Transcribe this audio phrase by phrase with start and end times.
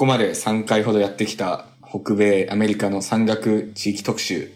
[0.00, 4.50] ここまで3回ほどやってきた北米アメリカの山岳地域特集。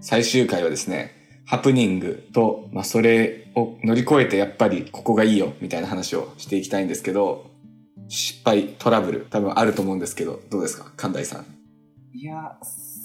[0.00, 1.12] 最終回はですね
[1.46, 7.48] ハプニングと、まあ、それを乗り越えてやっぱりここがいいよみたいな話をしていきたいんですけど
[8.08, 10.90] 失敗トラブル多分あると思うんですけどどうですか？
[10.96, 11.46] 神田さん。
[12.12, 12.58] いや、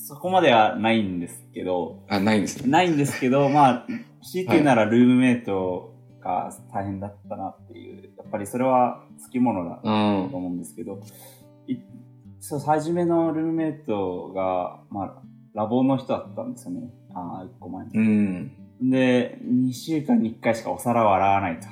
[0.07, 2.71] そこまではないんですけど、あないんですね。
[2.71, 3.87] ないんですけど、 まあ、
[4.23, 10.97] 強いて言うならルームメイトが大変だったなっていう、やっぱりそれはつきものだうとん思うんですけど、い
[12.39, 15.21] そう、初めのルームメイトが、まあ、
[15.53, 16.89] ラボの人だったんですよね。
[17.13, 17.91] ああ、一個前に。
[17.95, 21.67] うんで、2週間に1回しかお皿を洗わないと。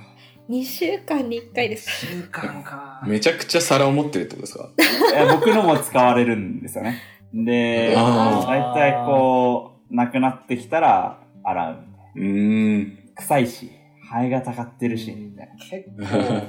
[0.50, 3.04] 2週間に1回ですか週間か。
[3.06, 4.70] めちゃくちゃ皿を持ってるってことですか？
[5.12, 7.00] いや僕のも使われるんですよね。
[7.34, 11.78] で、あ大体こう、なくなってきたら洗う。
[12.16, 13.72] うーん臭いし、
[14.10, 15.56] ハエがたかってるし、みたいな。
[15.56, 16.48] 結構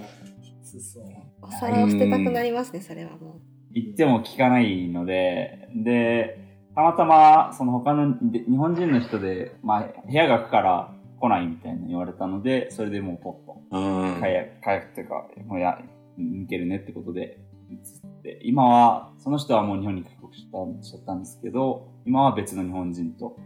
[0.72, 1.04] きつそう。
[1.42, 3.40] お皿を捨てたくなりますねそれはも
[3.74, 6.38] 言っても聞かないので、で、
[6.74, 14.20] たまたま、その他ので日本人の人で、まあ、部屋が空くから来ないみたいな言われたので、それでもうポッと、うん。
[14.20, 15.78] 解約、解約っていうか、もうや、
[16.18, 17.38] 抜けるねってことで、
[17.70, 17.76] 移
[18.06, 23.36] って、今は、その人はもう日本に帰国した、しちゃったんですけど、今は別の日本人と、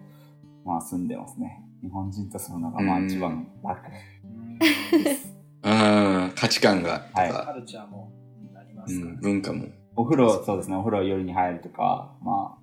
[0.65, 1.63] まあ住んでますね。
[1.83, 3.07] 日本人と住むのが、まあうん。
[3.07, 3.81] 一番楽。
[4.25, 5.36] うんです。
[6.47, 7.31] うん価値観がとはい。
[7.31, 8.13] か、カルチャーも
[8.57, 9.13] ありまうん、すから。
[9.13, 9.19] ね。
[9.23, 9.67] 文化も、
[9.97, 12.57] お風呂、そうですね、お風呂夜に入るとか、ま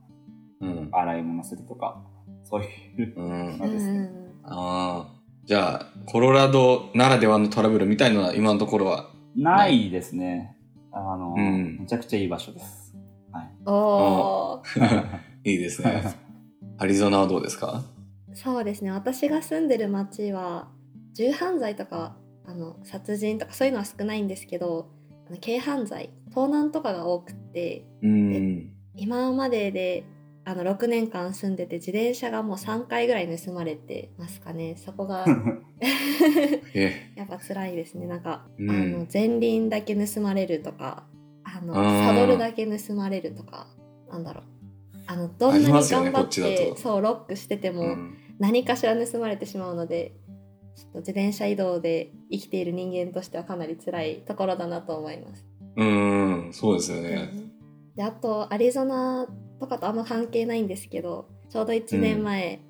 [0.62, 0.90] うん。
[0.94, 2.02] あ、洗い物するとか、
[2.44, 2.68] そうい
[3.04, 3.14] う。
[3.18, 3.58] うん、う。
[3.60, 4.00] そうですね。
[4.00, 4.08] ん
[4.46, 5.08] ああ
[5.46, 9.10] じゃあコロラドならではのトラブルみたいのは今のところは？
[9.36, 10.56] ないですね。
[10.92, 11.80] あの、うん。
[11.82, 12.96] めちゃくちゃいい場所です。
[13.66, 15.20] おー。
[15.44, 16.04] いいですね。
[16.78, 17.84] アリゾナはどうですか？
[18.34, 18.92] そうですね。
[18.92, 20.70] 私が住んでる町は
[21.14, 24.90] 銃犯罪とかあの殺人とかそういうのは少ないんですけど
[25.28, 28.70] あの軽犯罪盗難とかが多くってうん。
[28.96, 30.04] 今までで
[30.46, 34.76] あの6年間住んでて自転車がもう3回ぐらい盗まれてますかね。
[34.78, 35.26] そこが
[36.76, 38.08] えやっぱ辛いですね。
[38.08, 38.70] なんか、うん。
[38.70, 41.06] あの前輪だけ盗まれるとか
[41.44, 43.68] あのサドルだけ盗まれるとか
[44.10, 44.44] なんだろう。
[45.06, 46.78] あのどんなに頑張って、と。
[46.78, 48.18] そうロックしてても、うん。
[48.40, 50.14] 何かしら盗まれてしまうので
[50.96, 55.46] 自転車移動で生きている人間としてはかなり辛いところだなと思います。
[55.76, 57.32] うんそうですよね。
[57.96, 59.28] であとアリゾナ
[59.60, 62.62] とかとあんま関係ないんですけどちょうど1年前、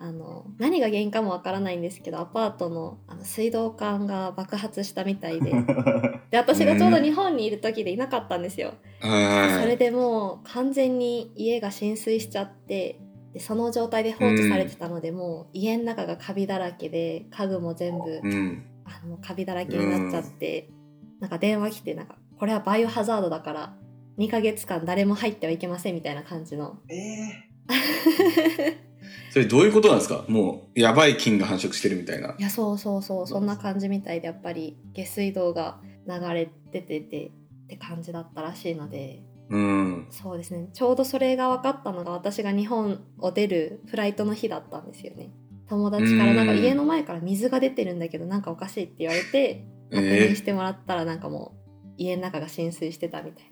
[0.00, 5.52] あの何が原因かもわからないんですけどアパートのあの水道管が爆発したみたいで。
[6.30, 8.74] で私がちょうど日本にいる時でいなかったんですよ。
[9.00, 9.62] はい。
[9.62, 12.98] それでもう完全に家が浸水しちゃって
[13.32, 18.64] でその状態で放置されてたので、もう家の中がカビだらけで家具も全部、うん。
[18.84, 20.68] あのカビだらけになっちゃって、
[21.20, 23.74] なんか電話来てなんかこれはバイオハザードだから
[24.18, 26.78] 2ヶ月間誰も入ってはいけませんみたいな感じの。
[26.88, 27.52] ええ
[29.30, 30.24] それどういうことなんですか？
[30.28, 32.34] もうやばい菌が繁殖してるみたいな。
[32.38, 37.30] いやそうそうそうそんな感じみたいでやっぱり下水道が流れ出ててっ
[37.68, 40.06] て感じだったらしいのでうん。
[40.10, 40.68] そうですね。
[40.72, 45.30] ちょうどそれが分かったのが私が日本を出るフライトの日だったんですよね。
[45.68, 51.54] 友達からなんかうん家の前から水が出てるんだけどなんかおかしいって言われて確え認してもらったらなんかも
[51.84, 53.44] う家の中が浸水してたみたい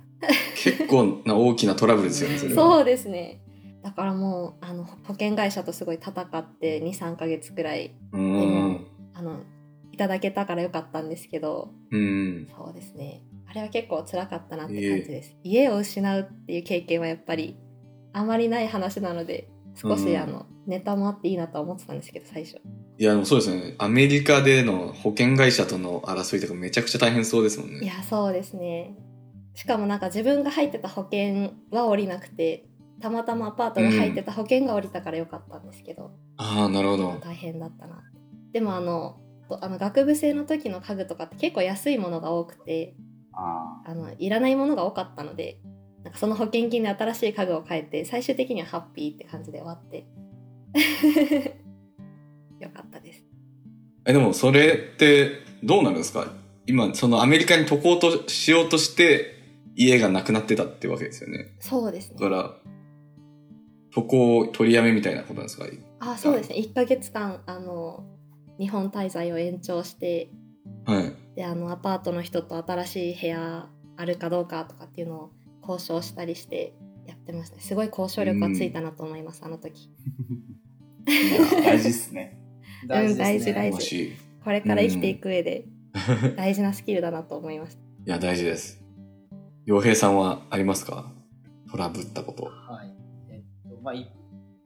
[0.54, 3.40] 結構な大きなトラブルですよねそそうですね。
[3.82, 8.86] だからもうあの保険会社とすごい戦って23ヶ月くらいうん。
[9.14, 9.40] あの
[9.92, 11.70] いただけたからよかったんですけど。
[11.90, 12.48] うん。
[12.54, 17.56] そうですねあれは結構辛かったなって感じです、家を失うっていう経験はやっぱり
[18.12, 20.16] あまりない話なので少し、うん。
[20.16, 22.58] あのネタもあっていいなとは思ってたんですけど最初。
[22.98, 23.74] いやでもそうですね。
[23.78, 27.80] アメリカでの保険会社との争いとかめちゃくちゃ大変そうですもんね。
[27.80, 28.94] いやそうですね。
[29.54, 32.66] しかもなんか自分が入ってた保険は降りなくて
[33.00, 37.18] たまたまアパートが入ってた保険が降りたからよかったんですけど、ああなるほど。
[37.20, 38.04] 大変だったな
[38.52, 39.18] でもあの
[39.50, 42.94] とあの学部生の時の家具とかって結構安いものが多くて
[43.42, 45.58] ああのいらないものが多かったので
[46.04, 50.06] なんかその保険金で新しい家具を変えて最終的にはハッピーって感じで終わって。
[52.60, 53.24] よかったです。
[54.04, 55.30] えでもそれって
[55.62, 56.32] どうなるんですか？
[56.66, 59.34] 今そのアメリカに渡航としようとして
[59.76, 61.54] 家がなくなってたってわけですよね。
[61.60, 62.16] そうですね。
[62.20, 62.54] だから
[63.92, 65.66] 渡航取りやめみたいなことなんですか？
[66.00, 66.56] あそうですね。
[66.56, 68.04] 1ヶ月間あの
[68.58, 70.30] 日本滞在を延長して
[70.84, 73.66] はいであのアパートの人と新しい部屋
[73.96, 75.30] あるかどうかとかっていうのを
[75.66, 76.74] 交渉したりして
[77.06, 79.88] やってましたねすごい交渉力はついたなと思います、あの時
[81.08, 81.62] あ。
[81.64, 82.38] 大事っすね。
[82.86, 83.52] 大事ですね。
[83.54, 85.64] 大事大事これから生きていく上で
[86.36, 88.84] 大事なスキルだなと思いました いや大事です
[89.64, 91.10] 洋平さんはありますか？
[91.70, 92.44] トラブったこと。
[92.44, 92.94] はい。
[93.30, 94.12] えっと、まあ、い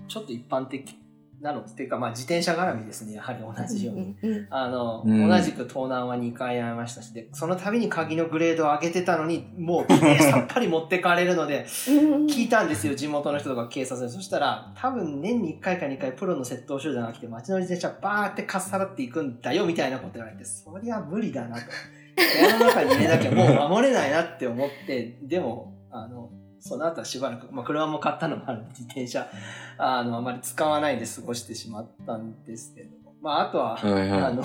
[0.09, 0.99] ちょっと一般的
[1.45, 4.17] なのっていうか、まあ、自転車絡みですね、やはり同じように。
[4.49, 9.93] あの、うん同じく盗難は2回会いましたし、で、その度に鍵のグレードを上げてたのに、もう、
[10.23, 14.11] さっぱり持ってかれるので、うん聞いたんですよ、地元の人とか警察に。
[14.11, 21.63] そしたら、多分年に1回か2回プロの窃盗集団が来て、街の自転車バーってかっさらっていくんだよ、みたいなこと言われて、そりゃ無理だなと。
[22.17, 26.31] 部屋の中に入れなきゃもう守れないなって思って、でも、あの、
[26.67, 29.29] その後はしばらく、まあ、車も買ったのもあるんで、自転車、
[29.77, 32.89] あの、あまり使わないで過ごしてしまったんですけど、
[33.21, 34.43] まあ、あとは、はいはいあの、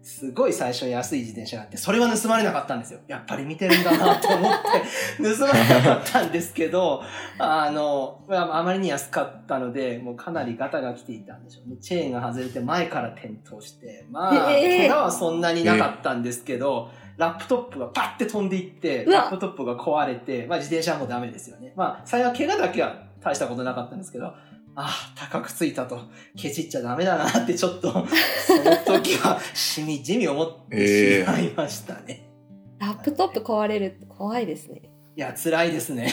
[0.00, 3.00] すごい最初に安い自転車があって、それは盗まれなかったんですよ。
[3.08, 7.02] やっぱり見てるんだなと思って、 盗まれなかったんですけど、
[7.40, 11.78] あの、あまりに安かったので、もうかなりガタが来ていたんでしょうね。
[11.78, 21.72] チェーンが外れて前から転倒して、まあ、ええ怪我はそんなになかったんですけど、ラップトップがパッて飛んでいって、ラップトップが壊れて、まあ自転車はもうダメですよね。
[21.76, 24.34] まあ、幸い怪我だけは大したことなかったんですけど、あ
[24.76, 25.98] あ、高くついたと、
[26.36, 32.28] ケチっちゃダメだなってちょっと、その時はしみじみ思ってしまいましたね。
[32.78, 34.82] ラップトップ壊れるって怖いですね。
[35.16, 36.12] いや、辛いですね。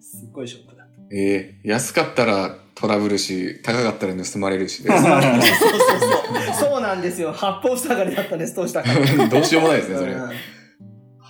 [0.00, 0.98] すっごいショックだった。
[1.10, 6.54] ええ安かったらトラブるし、高かったら盗まれるしで そうそうそう。
[6.70, 7.32] そうなんですよ。
[7.32, 8.88] 八方塞がりだったんです、どうしたか。
[9.28, 10.12] どうしようもないですね、それ。
[10.12, 10.30] うん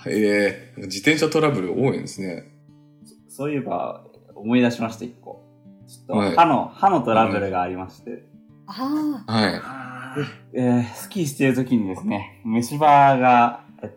[0.07, 2.45] ええ自転車トラブル多いんですね。
[3.29, 4.05] そういえば、
[4.35, 5.45] 思い出しました、一個。
[5.87, 8.23] ちょっはいと歯の、歯のトラブルがありまして、
[8.67, 9.61] ああ、はい。
[9.63, 10.15] あ
[10.55, 13.91] えースキーしてる時にですね、虫歯が、え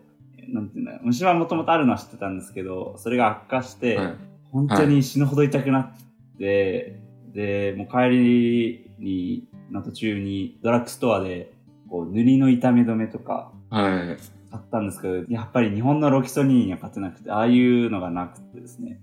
[0.51, 4.13] なんていうんだ虫歯もともとあるのは知ってたんですけど、それが悪化して、はい。
[4.51, 6.99] 本当に死ぬほど痛くなって、
[7.33, 11.53] で、もう帰りに、の途中にドラッグストアで、
[11.89, 14.17] こう、塗りの痛め止めとかはい。
[14.51, 18.99] 買ったんですけど、やっぱり日本のロキソニンには勝てなくて、ああいうのがなくてですね、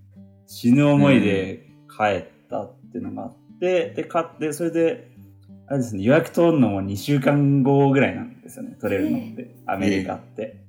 [0.46, 5.10] 死ぬ思いで帰ったっていうのがあって、で、買って、それで、
[5.66, 10.62] あれですね、予約取るのも2週間後ぐらいなんですよね、取れるのって、アメリカって。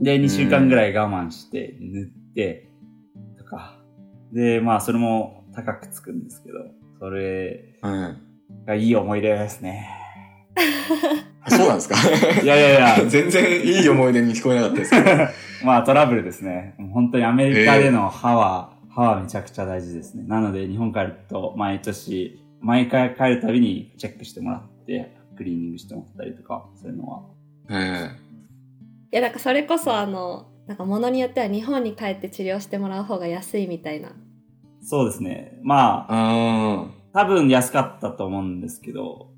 [0.00, 2.70] で、2週間ぐらい我慢して、塗って、
[3.36, 3.80] とか。
[4.32, 6.58] で、まあ、それも高くつくんですけど、
[7.04, 8.14] それは
[8.64, 8.66] い。
[8.66, 9.86] がいい思い出ですね。
[11.44, 11.96] あそうなんですか？
[12.42, 15.06] いやいやいや、 全然いい思い出に聞こえなかったですけど。
[15.66, 16.74] まあトラブルですね。
[16.94, 20.24] 本当にアメリカでの歯は、歯はめちゃくちゃ大事ですね。
[20.26, 27.22] なので日本帰ると毎年、毎回帰るたびにチェックしてもらって、クリーニングしてもらったりとか、そういうのは。
[27.68, 28.00] はい。
[29.12, 34.12] いやなんかそれこそあのなんか物によっては日本に帰って治療してもらう方が安いみたいな
[34.84, 35.58] そうですね。
[35.62, 39.30] まあ、あ多分安かったと思うんですけど、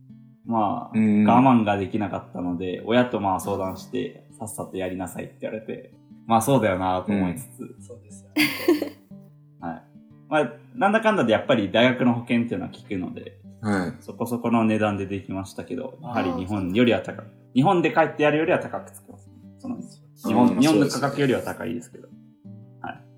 [0.44, 5.92] まあ、うん我慢ができなかったので、親とまあ相談して、さっさとやりなさいって言われて、
[6.26, 8.30] まあそうだよなと思いつつ、そうですよ。
[9.60, 9.82] はい。
[10.28, 13.68] まあ、なんだかんだでやっぱり大学の保険っていうのは効くので、あ。
[13.68, 13.94] はい。
[14.00, 19.30] そこそこの値段でできましたけど、やはり日本よりは高く、日本で帰ってやるよりは高くつきます。
[19.58, 19.82] その日
[20.24, 22.08] うん本日本の価格よりは高いですけど。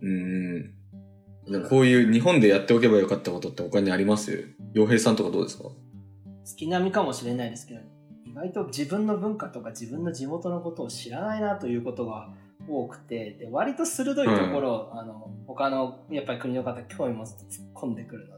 [0.03, 0.78] うん。
[1.69, 4.55] こういう日本でやっておけばよかったことって他にあります？
[4.75, 5.65] 洋平さんとかどうですか？
[6.45, 7.81] 月並みかもしれないですけど、
[8.27, 12.31] 意外と自分の文化とか自分の地元のことを知らないなということが
[12.69, 18.38] 多くて、で割と鋭いところを、あの他のやっぱり国の方興味持つと突っ込んでくるの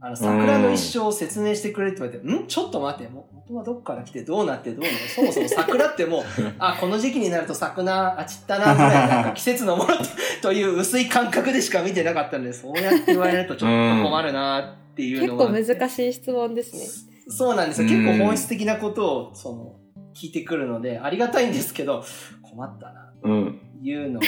[0.00, 6.22] あの桜の一生を説明してくれって言われて、んちょっと待って、も元はどっから来てどうなってどうなって、 そもそも桜ってもう、
[6.58, 9.94] あ、この時期になると桜、あ、散ったな、ぐらいなんか季節のもの
[10.40, 15.74] という薄い感覚でしか見てなかったので、そうやって言われるとちょっと困るなっていう結構のがあって。
[15.74, 17.88] 難しい質問ですねそうなんですよ。
[17.88, 19.74] うん結構本質的なことを、その、
[20.14, 22.04] 聞いてくるので、ありがたいんですけど、
[22.42, 23.60] 困ったな、うん。
[23.82, 24.26] というのが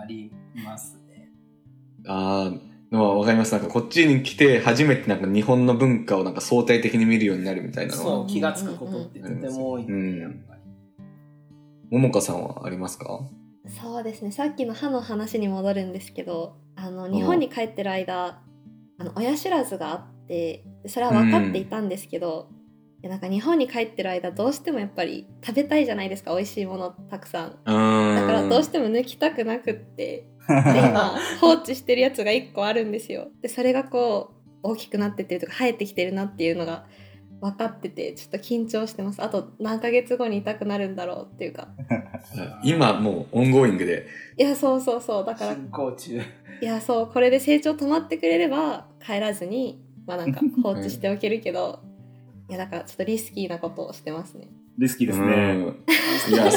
[0.00, 0.30] あり
[0.64, 1.30] ますね。
[2.06, 3.52] ああ、のはわかります。
[3.52, 8.08] なんかこっちに来て初めてなんか日本の文化をなんか相対的に見るようになるみたいなのは。
[8.18, 10.60] そう、気がつくことってとても多いのうんで、やっぱり。
[11.90, 13.20] ももかさんはありますか？
[13.68, 18.40] そうですねさっきの歯の話に戻るんですけどあの日本に帰ってる間
[18.98, 22.48] あの親知らずがあってでそれは分かっていたんですけど、
[23.02, 28.16] いやなんか日本に帰ってる間どうしてもやっぱり食べたいじゃないですか美味しいものたくさんうん。
[28.16, 36.86] だからどうしても抜きたくなくってで今放置してるやつが1個あるんですよでそれがこう大きくなってってるとか生えてきてるなっていうのが
[37.40, 41.68] 分かっててちょっと緊張してますあと何ヶ月後に痛くなるんだろうっていうか
[42.62, 44.06] 今もう ongoing で。
[44.36, 46.20] いやそうそうそうだから進行中。
[46.62, 51.80] いやそうこれで成長止まってくれれば帰らずにまあなんか放置しておけるけど
[52.50, 55.26] いやだからちょっとリスキーなことをしてますねリスキーですね。
[55.26, 56.50] うんいや、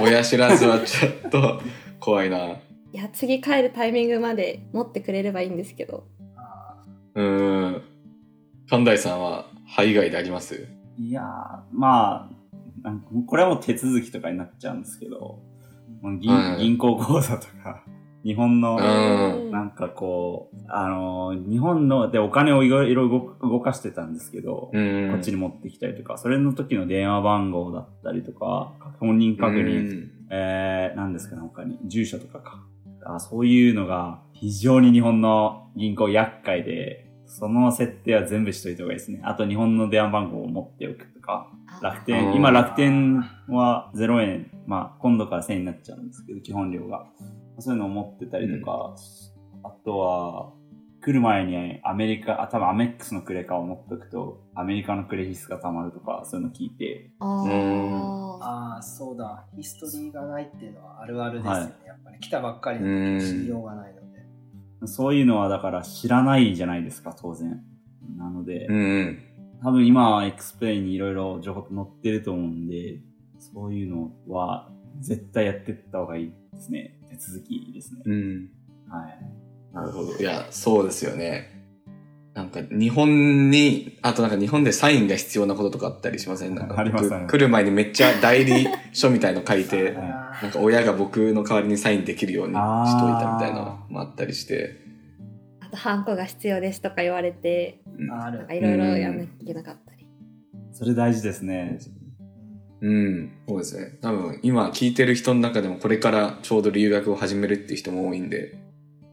[0.00, 1.62] 親知らずはちょっと
[2.00, 2.56] 怖いな。
[2.92, 6.82] いや次帰るタイミングまで持ってくれればいいんですけどあ
[7.14, 7.82] うーん。
[8.70, 10.68] 神大さんは肺以外であります？
[10.98, 11.24] いやー、
[11.72, 15.38] まあ、なんかこれはもう手続きとかになっちゃうんですけど、
[16.20, 17.82] 銀はい銀行口座とか、
[18.24, 18.78] 日本の、う
[19.48, 23.08] んなんかこう、あのー日本の、で、お金をいろいろ
[23.40, 25.10] 動かしてたんですけど、うん。
[25.12, 32.62] こっちに持ってきたりとか、それの時の電話番号だったりとか、本人確認、うんえー、何ですかね、他に、住所とかか。
[33.04, 39.20] あそういうのが非常に日本の銀行厄介で、その設定は全部しといた方がいいですね。
[39.24, 41.50] あと日本の電話番号を持っておくとか、
[41.82, 47.06] 楽う天、ん今楽天は0円、まあ今度から1000円になっちゃうんですけど、基本料が。
[47.60, 48.94] そういうのを持ってたりとか、
[49.64, 50.52] あとは、
[51.00, 59.44] 来る前にアメリカ、あ、多分アメックスのクレカを持っておくと、アメリカのクレジスが溜まるとか、そういうの聞いて、あうんーああ、そうだ。
[59.56, 61.60] ヒストリーがないっていうのはあるあるですよね。
[61.60, 61.72] はい
[62.20, 64.86] 来たばっかりうんの時知りようがないので。
[64.86, 67.62] そういうのはだから知らないじゃないですか、当然。
[68.16, 69.18] なので、うんうん。
[69.62, 73.00] 多分今は XPLANE にいろいろ情報載ってると思うんで、
[73.38, 74.70] そういうのは
[75.00, 76.98] 絶対やってった方がいいですね。
[77.08, 78.02] 手続きですね。
[78.04, 78.50] うん。
[78.88, 79.74] はい。
[79.74, 80.16] なるほど。
[80.16, 81.57] いや、そうですよね。
[82.38, 86.54] なんか日本に、あとなんか日本でサインが必要なこととかあったりしません？
[86.54, 92.56] なんかあります僕あります来る前にめっちゃ代理書みたいの書いて、あなんか親が僕の代わりにサインできるようにし
[93.00, 94.76] といたみたいなのもあったりして。
[95.58, 97.80] あとハンコが必要ですとか言われて。
[97.98, 100.06] いろいろやんなきゃいけなかったり、
[100.70, 101.80] それ大事ですね。
[102.80, 103.98] うん、そうですね。
[104.00, 108.60] 多分今聞いてる人の中でもこれからちょうど留学を始めるっていう人も多いんで、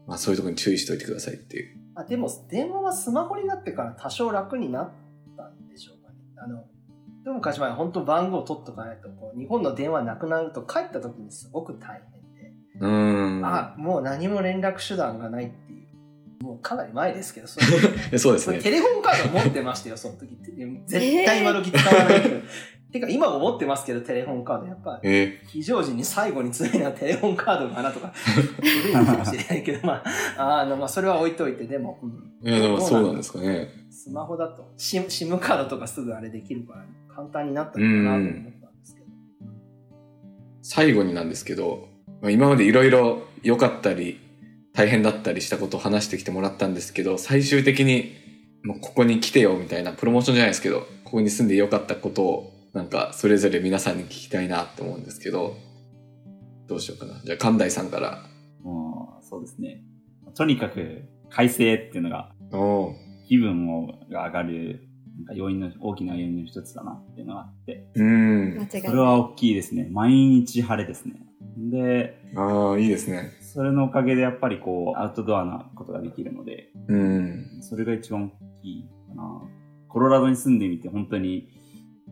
[0.06, 1.76] まあそういうところに注意しといてくださいっていう。
[1.96, 4.90] あでも、電話はスマホになってから多少楽になっ
[5.36, 6.16] たんでしょうかね。
[6.36, 6.64] あの、
[7.24, 12.88] でも昔前本当番号取っとかないと、こう日本の電話なくなると帰った時にすごく大変で、う
[13.40, 13.42] ん。
[13.44, 15.82] あ、もう何も連絡手段がないってい
[16.40, 16.44] う。
[16.44, 17.58] もうかなり前ですけど、 そ
[18.18, 18.60] そうですね。
[18.60, 20.52] テレフォンカード持ってましたよ、その時って。
[20.86, 22.36] 絶対今時使わないけど。
[23.00, 24.66] てか今も持ってますけど、テレフォンカード。
[24.66, 30.02] やっぱえ非常時に最後に常にはテレフォンカードかなとか、古いのかもしれないけど、ま
[30.36, 33.68] あ、あのまあ、それは置いといて、でも、うんー、いやでもそうなんですかね。
[33.90, 36.84] スマホだとシム、SIM カードとかすぐあれできるから、
[37.14, 39.06] 簡単になったのかなと思ったんですけど。
[40.62, 41.88] 最後になんですけど、
[42.20, 44.20] まあ今までいろいろ良かったり、
[44.76, 48.14] 大変だったりしたことを話してきてもらったんですけど、最終的に、
[48.62, 55.56] もうここに来てよみたいな、プロモーションじゃないですけど、ここに住んで良かったことを、なんかそれぞれ皆さんに聞きたいなって思うんですけど、
[56.66, 57.18] どうしようかな。
[57.24, 58.22] じゃあ神大さんから。
[58.62, 59.82] もう、そうですね。
[60.34, 62.34] とにかく、快晴っていうのが、
[63.26, 68.68] 気分をが上がる、なんか要因の、大きな要因の一つだなっていうのがあって、うん。
[68.68, 69.88] それは大きいですね。
[69.90, 71.14] 毎日晴れですね。
[71.56, 73.32] で、ああ、いいですね。
[73.40, 77.58] それのおかげでやっぱりこう、アウトドアなことができるので、うん。
[77.62, 79.42] それが一番大きいかな。
[79.88, 81.55] コロラドに住んでみて本当に、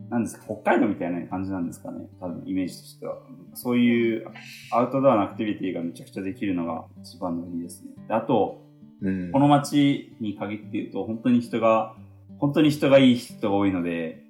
[0.09, 2.07] なんですか、北海道みたいな感じなんですかね。
[2.19, 3.17] 多分イメージとしては。
[3.53, 4.27] そういう
[4.71, 7.91] アウトドアなアクティビティがめちゃくちゃできるのが一番の売りですね。
[8.07, 8.61] であと、
[9.01, 9.31] うん。
[9.31, 11.95] この街に限って言うと、本当に人が、
[12.39, 14.23] 本当に人がいい人が多いので、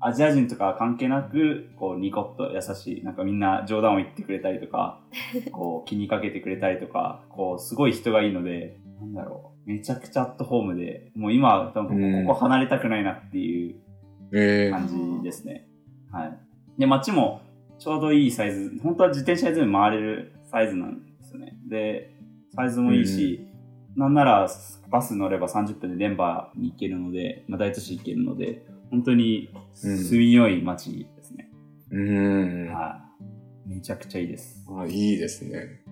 [0.00, 5.00] アジア人とか関係なく、こう、ニコッと優しい、なんかみんな冗談を言ってくれたりとか、
[5.50, 13.87] こう、気にかけてくれたりとか、こう、すごい人がいいので、なんだろう、めちゃくちゃアットホームで、もう今は多分うんここ離れたくないなっていうえー、
[14.30, 14.88] 感
[15.20, 15.68] じですね。
[16.10, 16.38] はい。
[16.78, 17.42] で、街も
[17.78, 21.58] ちょうどいいサイズ、本当は自転車で全部回れるサイズなんですよね。
[21.68, 22.14] で、
[22.54, 23.46] サイズもいいし、
[23.96, 24.48] なんなら
[24.88, 31.50] バス乗れば30分でデンバーに行けるので、まあ、大都市行けるので、本当に住みよい街ですね。
[31.90, 32.72] うん。
[32.72, 33.04] は
[33.66, 33.74] い。
[33.74, 34.64] めちゃくちゃいいです。
[34.70, 35.82] あいいですね。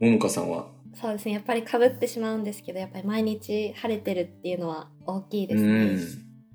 [0.00, 0.66] ももかさんは？
[0.92, 5.96] そうですねやっぱりかぶってしまうんですけどやっぱり毎日晴れてるっていうのは大きいですね、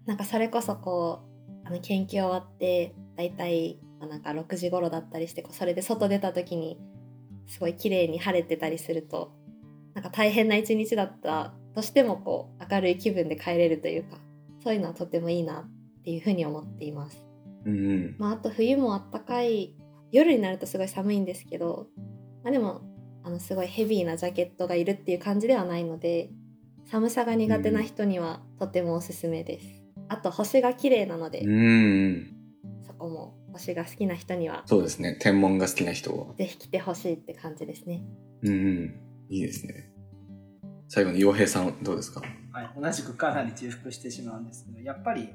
[0.06, 1.22] なんかそれこそこ
[1.64, 6.80] うあの研究終わってだいたいまあなんか6時頃だったりしてこうそれで外出た時に
[7.48, 9.34] すごい綺麗に晴れてたりすると
[9.94, 14.18] なんか大変な一日だったとしてもこう明るい気分で帰れるというか
[14.64, 17.26] そういうのはとてもいいなっていうふうに思っています。
[17.66, 17.74] うん。
[17.74, 18.16] うん。
[18.18, 19.76] まあ、あと冬もあったかい
[20.12, 21.88] 夜になるとすごい寒いんですけど、
[22.44, 22.82] まあ、でも
[23.24, 26.30] あのすごいヘビーなジャケットがいるっていう感じではないので
[26.86, 29.85] 寒さが苦手な人にはとてもおすすめです。
[30.08, 32.32] あと星が綺麗なので、うん。
[32.86, 35.18] そこも星が好きな人にはそうですね。
[35.20, 36.34] 天文が好きな人は。
[36.36, 38.04] ぜひ来てほしいって感じですね。
[38.44, 39.00] うんうん。
[39.30, 39.92] いいですね。
[40.88, 42.22] 最後に洋平さんどうですか？
[42.52, 45.30] はい、同じくかなり重複してしまうんですけど、やっぱり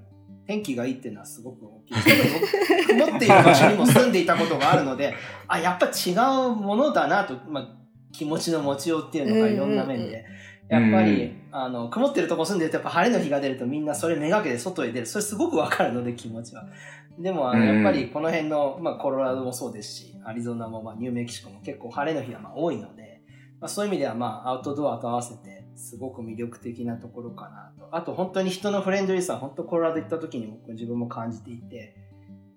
[0.46, 2.86] 天気がいいっていうのはすごく大きいです。
[2.86, 5.14] 曇っている場所にも住んでいたことがあるので、
[5.48, 6.12] あ、やっぱ違
[6.52, 7.76] うものだなと、まあ、
[8.12, 10.24] 気持ちの持ちようっていうのがいろんな面で、
[10.68, 15.06] やっぱり、あの曇ってるとこ住んでるとやっぱ晴れの日が出るとみんなそれめがけて外へ出る。
[15.06, 16.64] それすごくわかるので気持ちは。
[17.18, 17.82] でもあのうん。
[17.82, 23.22] やっぱりこの辺の、まあ、コロラドもそうですしアリゾナも、まあ、ニューメキシコも結構晴れの日がまあ多いので、
[23.60, 27.88] まあ、そういう意味ではまあアウトドアと合わせてすごく魅力的なところかなと。
[27.96, 31.96] あと本当に人のフレンドリーさは本当コロラド行った時に僕自分も感じていて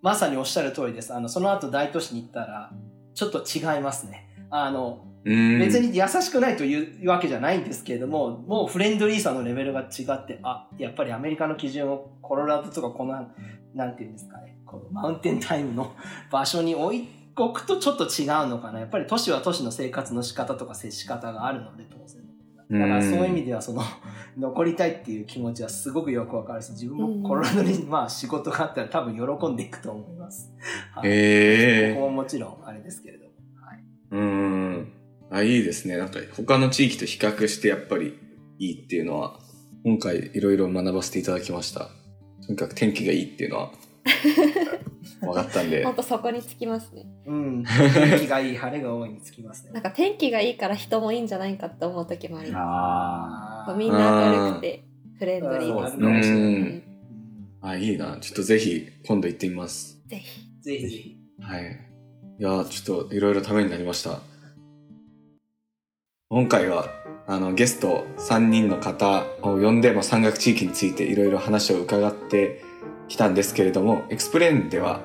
[0.01, 1.13] まさにおっしゃる通りです。
[1.13, 2.71] あのその後大都市に行ったら
[3.13, 13.13] ちょっと違いますねあのうん別に優しくないというわけじゃないんですけれども、もうフレンドリーさのレベルが違って、あ、やっぱりアメリカの基準をコロラドとかこの、
[13.73, 15.95] なんていうんですかね、このマウンテンタイムの
[16.29, 18.81] 場所に置いとくとちょっと違うのかな。
[18.81, 22.23] やっぱり都市は都市の生活の仕方とか接し方があるので、当然。
[22.69, 23.81] だからそういう意味ではその
[24.37, 30.51] 残りたいっていう気持ちはすごくよくわかるし自分もコロラドにまあ仕事があったら多分喜んでいくと思います。
[30.91, 33.22] はいええここももちろんあれですけれど
[34.13, 34.93] うん。
[35.31, 35.97] あ、いいですね。
[35.97, 38.17] なんか他の地域と比較してやっぱり
[38.59, 39.39] いいっていうのは、
[39.83, 41.89] 今回いろいろ学ばせていただきました。
[42.45, 43.71] とにかく天気がいいっていうのは
[45.21, 45.95] 分かったんでほん。
[45.95, 47.63] とそこにつきますねうん。
[47.63, 49.71] 天気がいい、晴れが多いにつきますね。
[49.71, 54.83] なんか天気がいいから人もいいんじゃないかって思う時もありまあすみんな明るくて
[55.17, 56.83] フレンドリーですね
[57.61, 58.17] あ、いいな。
[58.19, 60.01] ちょっとぜひ今度行ってみます。
[60.05, 61.17] ぜひぜひぜひ。
[61.39, 61.92] はい。
[62.43, 64.19] いやちょっといろいろためになりました。
[66.29, 66.89] 今回は、
[67.25, 72.61] あの、ゲスト3人の方を呼んで、まあ、山岳地域についていろいろ話を伺って
[73.07, 74.99] きたんですけれども、エクスプレーンでは、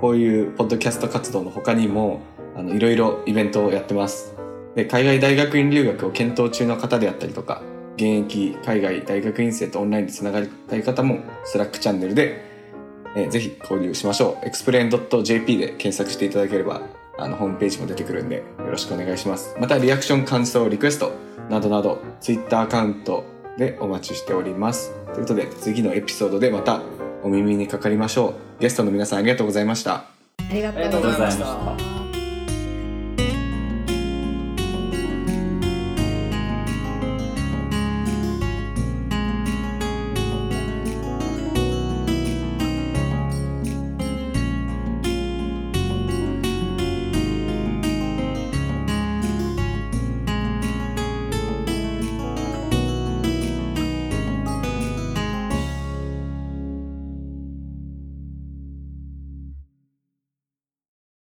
[0.00, 2.20] こういうポッドキャスト活動の他にも、
[2.54, 4.36] あの、いろいろイベントをやってます。
[4.76, 7.60] で、海外大学院留学を検討中の方であったりとか、
[7.96, 12.53] 現役海外大学院生とオンラインでつながりたい方も、スラックチャンネルで
[13.16, 14.46] えーぜひ交流しましょう。
[14.46, 16.82] explain.jp で検索していただければ、
[17.18, 19.56] あの、ホームページも出てくるんで、よろしくお願いします。
[19.60, 21.12] また、リアクション、感想、リクエスト
[21.48, 23.24] などなど、Twitter アカウント
[23.56, 24.92] でお待ちしております。
[25.12, 26.82] ということで、次のエピソードでまた
[27.22, 28.60] お耳にかかりましょう。
[28.60, 29.94] ゲストの皆さんありがとうございました。
[29.94, 31.93] ありがとうございました。